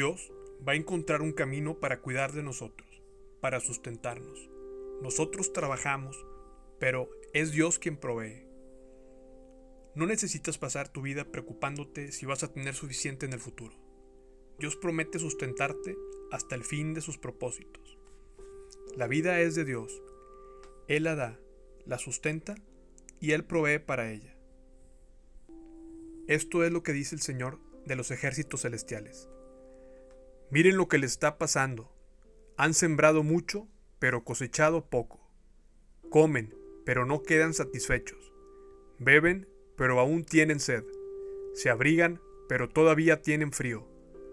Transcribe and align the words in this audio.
Dios 0.00 0.32
va 0.66 0.72
a 0.72 0.76
encontrar 0.76 1.20
un 1.20 1.32
camino 1.32 1.78
para 1.78 2.00
cuidar 2.00 2.32
de 2.32 2.42
nosotros, 2.42 3.02
para 3.42 3.60
sustentarnos. 3.60 4.48
Nosotros 5.02 5.52
trabajamos, 5.52 6.16
pero 6.78 7.10
es 7.34 7.52
Dios 7.52 7.78
quien 7.78 7.98
provee. 7.98 8.46
No 9.94 10.06
necesitas 10.06 10.56
pasar 10.56 10.88
tu 10.88 11.02
vida 11.02 11.30
preocupándote 11.30 12.12
si 12.12 12.24
vas 12.24 12.42
a 12.42 12.50
tener 12.50 12.74
suficiente 12.74 13.26
en 13.26 13.34
el 13.34 13.40
futuro. 13.40 13.76
Dios 14.58 14.74
promete 14.74 15.18
sustentarte 15.18 15.94
hasta 16.32 16.54
el 16.54 16.64
fin 16.64 16.94
de 16.94 17.02
sus 17.02 17.18
propósitos. 17.18 17.98
La 18.96 19.06
vida 19.06 19.40
es 19.40 19.54
de 19.54 19.66
Dios. 19.66 20.00
Él 20.88 21.04
la 21.04 21.14
da, 21.14 21.38
la 21.84 21.98
sustenta 21.98 22.54
y 23.20 23.32
Él 23.32 23.44
provee 23.44 23.80
para 23.80 24.10
ella. 24.10 24.34
Esto 26.26 26.64
es 26.64 26.72
lo 26.72 26.82
que 26.82 26.94
dice 26.94 27.14
el 27.14 27.20
Señor 27.20 27.60
de 27.84 27.96
los 27.96 28.10
ejércitos 28.10 28.62
celestiales. 28.62 29.28
Miren 30.50 30.76
lo 30.76 30.88
que 30.88 30.98
les 30.98 31.12
está 31.12 31.38
pasando. 31.38 31.92
Han 32.56 32.74
sembrado 32.74 33.22
mucho, 33.22 33.68
pero 34.00 34.24
cosechado 34.24 34.84
poco. 34.84 35.20
Comen, 36.10 36.54
pero 36.84 37.06
no 37.06 37.22
quedan 37.22 37.54
satisfechos. 37.54 38.32
Beben, 38.98 39.48
pero 39.76 40.00
aún 40.00 40.24
tienen 40.24 40.58
sed. 40.58 40.84
Se 41.54 41.70
abrigan, 41.70 42.20
pero 42.48 42.68
todavía 42.68 43.22
tienen 43.22 43.52
frío. 43.52 43.86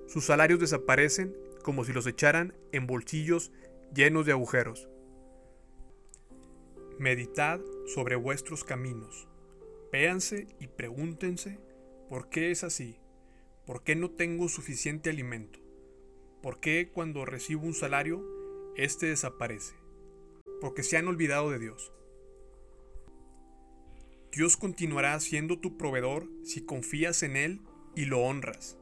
Sus 0.07 0.25
salarios 0.25 0.59
desaparecen 0.59 1.35
como 1.61 1.85
si 1.85 1.93
los 1.93 2.07
echaran 2.07 2.55
en 2.71 2.87
bolsillos 2.87 3.51
llenos 3.93 4.25
de 4.25 4.31
agujeros. 4.31 4.89
Meditad 6.97 7.61
sobre 7.85 8.15
vuestros 8.15 8.63
caminos. 8.63 9.27
Véanse 9.91 10.47
y 10.59 10.67
pregúntense 10.67 11.59
por 12.09 12.29
qué 12.29 12.49
es 12.49 12.63
así. 12.63 12.99
¿Por 13.67 13.83
qué 13.83 13.95
no 13.95 14.09
tengo 14.09 14.49
suficiente 14.49 15.11
alimento? 15.11 15.66
¿Por 16.47 16.61
qué 16.61 16.89
cuando 16.93 17.25
recibo 17.25 17.65
un 17.65 17.73
salario, 17.73 18.25
éste 18.77 19.07
desaparece? 19.07 19.75
Porque 20.61 20.81
se 20.81 20.95
han 20.95 21.09
olvidado 21.09 21.51
de 21.51 21.59
Dios. 21.59 21.91
Dios 24.31 24.55
continuará 24.55 25.19
siendo 25.19 25.59
tu 25.59 25.75
proveedor 25.75 26.29
si 26.45 26.63
confías 26.63 27.21
en 27.23 27.35
Él 27.35 27.59
y 27.97 28.05
lo 28.05 28.21
honras. 28.21 28.77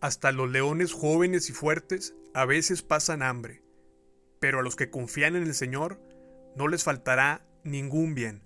Hasta 0.00 0.30
los 0.30 0.48
leones 0.48 0.92
jóvenes 0.92 1.50
y 1.50 1.52
fuertes 1.52 2.14
a 2.32 2.44
veces 2.44 2.82
pasan 2.82 3.20
hambre, 3.20 3.64
pero 4.38 4.60
a 4.60 4.62
los 4.62 4.76
que 4.76 4.88
confían 4.88 5.34
en 5.34 5.42
el 5.42 5.54
Señor 5.54 6.00
no 6.54 6.68
les 6.68 6.84
faltará 6.84 7.44
ningún 7.64 8.14
bien. 8.14 8.44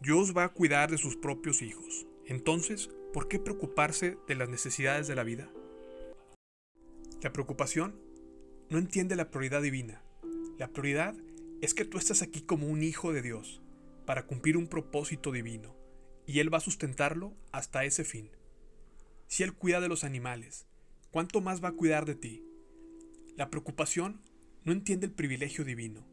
Dios 0.00 0.36
va 0.36 0.42
a 0.42 0.52
cuidar 0.52 0.90
de 0.90 0.98
sus 0.98 1.14
propios 1.14 1.62
hijos. 1.62 2.08
Entonces, 2.26 2.90
¿por 3.14 3.28
qué 3.28 3.38
preocuparse 3.38 4.18
de 4.26 4.34
las 4.34 4.48
necesidades 4.48 5.06
de 5.06 5.14
la 5.14 5.22
vida? 5.22 5.48
La 7.22 7.32
preocupación 7.32 7.94
no 8.70 8.78
entiende 8.78 9.14
la 9.14 9.30
prioridad 9.30 9.62
divina. 9.62 10.02
La 10.58 10.66
prioridad 10.66 11.14
es 11.60 11.74
que 11.74 11.84
tú 11.84 11.96
estás 11.96 12.22
aquí 12.22 12.40
como 12.42 12.66
un 12.66 12.82
hijo 12.82 13.12
de 13.12 13.22
Dios, 13.22 13.62
para 14.04 14.26
cumplir 14.26 14.56
un 14.56 14.66
propósito 14.66 15.30
divino, 15.30 15.76
y 16.26 16.40
Él 16.40 16.52
va 16.52 16.58
a 16.58 16.60
sustentarlo 16.60 17.32
hasta 17.52 17.84
ese 17.84 18.02
fin. 18.02 18.32
Si 19.28 19.44
Él 19.44 19.54
cuida 19.54 19.80
de 19.80 19.88
los 19.88 20.02
animales, 20.02 20.66
¿cuánto 21.12 21.40
más 21.40 21.62
va 21.62 21.68
a 21.68 21.76
cuidar 21.76 22.06
de 22.06 22.16
ti? 22.16 22.44
La 23.36 23.48
preocupación 23.48 24.22
no 24.64 24.72
entiende 24.72 25.06
el 25.06 25.12
privilegio 25.12 25.64
divino. 25.64 26.04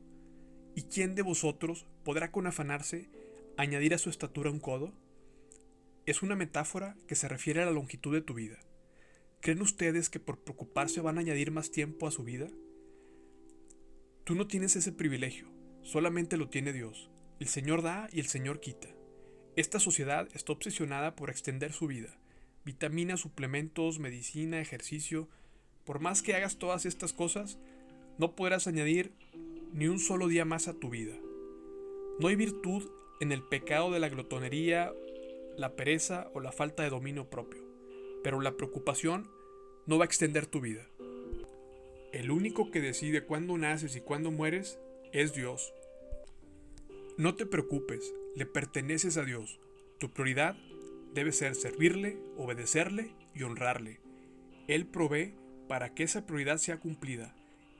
¿Y 0.76 0.84
quién 0.84 1.16
de 1.16 1.24
vosotros 1.24 1.88
podrá 2.04 2.32
con 2.32 2.46
afanarse 2.46 3.10
añadir 3.58 3.96
a 3.96 3.98
su 3.98 4.12
estatura 4.12 4.52
un 4.52 4.60
codo? 4.60 4.94
Es 6.12 6.22
una 6.22 6.36
metáfora 6.36 6.98
que 7.08 7.16
se 7.16 7.30
refiere 7.30 7.62
a 7.62 7.66
la 7.66 7.72
longitud 7.72 8.12
de 8.12 8.20
tu 8.20 8.34
vida. 8.34 8.60
¿Creen 9.40 9.62
ustedes 9.62 10.10
que 10.10 10.20
por 10.20 10.44
preocuparse 10.44 11.00
van 11.00 11.18
a 11.18 11.22
añadir 11.22 11.52
más 11.52 11.72
tiempo 11.72 12.06
a 12.06 12.12
su 12.12 12.26
vida? 12.26 12.50
Tú 14.26 14.36
no 14.36 14.46
tienes 14.46 14.76
ese 14.76 14.92
privilegio, 14.92 15.48
solamente 15.84 16.36
lo 16.36 16.50
tiene 16.50 16.74
Dios. 16.74 17.10
El 17.40 17.48
Señor 17.48 17.82
da 17.82 18.10
y 18.12 18.20
el 18.20 18.26
Señor 18.26 18.60
quita. 18.60 18.90
Esta 19.56 19.80
sociedad 19.80 20.28
está 20.34 20.52
obsesionada 20.52 21.16
por 21.16 21.30
extender 21.30 21.72
su 21.72 21.88
vida. 21.88 22.20
Vitaminas, 22.66 23.22
suplementos, 23.22 24.00
medicina, 24.00 24.60
ejercicio. 24.60 25.30
Por 25.86 26.02
más 26.02 26.22
que 26.22 26.36
hagas 26.36 26.58
todas 26.58 26.86
estas 26.86 27.14
cosas, 27.14 27.58
no 28.18 28.36
podrás 28.36 28.68
añadir 28.68 29.14
ni 29.72 29.88
un 29.88 29.98
solo 29.98 30.28
día 30.28 30.44
más 30.44 30.68
a 30.68 30.74
tu 30.74 30.90
vida. 30.90 31.16
No 32.20 32.28
hay 32.28 32.36
virtud 32.36 32.92
en 33.22 33.32
el 33.32 33.44
pecado 33.44 33.92
de 33.92 34.00
la 34.02 34.10
glotonería, 34.10 34.92
la 35.58 35.76
pereza 35.76 36.30
o 36.34 36.40
la 36.40 36.52
falta 36.52 36.84
de 36.84 36.90
dominio 36.90 37.30
propio, 37.30 37.62
pero 38.24 38.42
la 38.42 38.58
preocupación 38.58 39.30
no 39.86 39.98
va 39.98 40.06
a 40.06 40.08
extender 40.08 40.46
tu 40.46 40.62
vida. 40.62 40.88
El 42.12 42.32
único 42.32 42.72
que 42.72 42.82
decide 42.82 43.26
cuándo 43.26 43.58
naces 43.58 43.96
y 43.96 44.02
cuándo 44.02 44.32
mueres 44.32 44.80
es 45.14 45.34
Dios. 45.34 45.74
No 47.18 47.36
te 47.36 47.46
preocupes, 47.46 48.14
le 48.36 48.46
perteneces 48.46 49.18
a 49.18 49.24
Dios. 49.24 49.60
Tu 49.98 50.12
prioridad 50.12 50.56
debe 51.14 51.32
ser 51.32 51.56
servirle, 51.56 52.18
obedecerle 52.38 53.14
y 53.34 53.44
honrarle. 53.44 54.00
Él 54.68 54.86
provee 54.86 55.36
para 55.68 55.94
que 55.94 56.04
esa 56.04 56.26
prioridad 56.26 56.58
sea 56.58 56.80
cumplida 56.80 57.36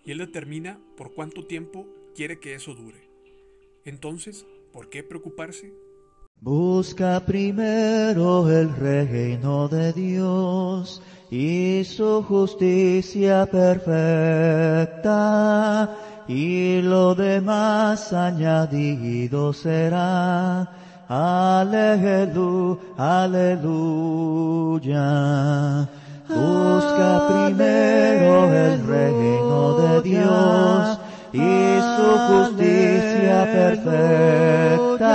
y 0.06 0.12
Él 0.12 0.20
determina 0.20 0.80
por 0.98 1.14
cuánto 1.14 1.46
tiempo 1.46 1.88
quiere 2.16 2.40
que 2.40 2.54
eso 2.54 2.74
dure. 2.74 3.10
Entonces, 3.86 4.46
¿por 4.72 4.90
qué 4.90 5.04
preocuparse? 5.04 5.74
Busca 6.44 7.20
primero 7.20 8.50
el 8.50 8.76
reino 8.76 9.68
de 9.68 9.94
Dios 9.94 11.00
y 11.30 11.84
su 11.84 12.24
justicia 12.24 13.46
perfecta, 13.46 15.08
y 16.28 16.82
lo 16.82 17.14
demás 17.14 18.12
añadido 18.12 19.54
será. 19.54 20.68
Aleluya, 21.08 22.82
aleluya. 22.98 24.28
Busca 26.28 27.28
primero 27.28 28.52
el 28.52 28.88
reino 28.88 29.78
de 29.78 30.02
Dios 30.02 30.98
y 31.34 31.38
su 31.38 32.10
justicia 32.28 33.44
perfecta, 33.54 35.12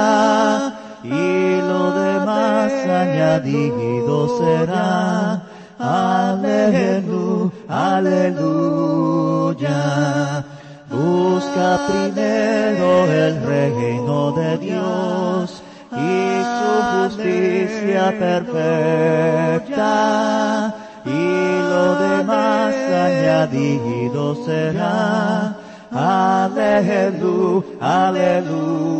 y 1.10 1.60
lo 1.60 1.92
demás 1.92 2.72
añadido 2.72 4.38
será. 4.38 5.42
Aleluya, 5.78 7.52
aleluya. 7.68 8.86
Busca 10.90 11.86
primero 11.88 13.04
el 13.12 13.42
reino 13.42 14.32
de 14.32 14.58
Dios 14.58 15.62
y 15.92 16.42
su 16.56 16.72
justicia 16.92 18.04
perfecta, 18.18 19.84
y 21.04 21.08
lo 21.70 21.94
demás 21.96 22.74
añadido 22.74 24.34
será. 24.44 25.56
Aleluya, 25.92 27.62
aleluya. 27.80 28.96